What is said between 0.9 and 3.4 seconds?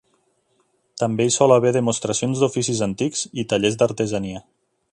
També hi sol haver demostracions d'oficis antics